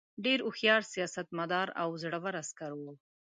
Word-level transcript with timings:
ډېر 0.25 0.39
هوښیار 0.45 0.81
سیاستمدار 0.93 1.67
او 1.81 1.89
زړه 2.03 2.17
ور 2.23 2.35
عسکر 2.41 2.71
وو. 2.75 2.91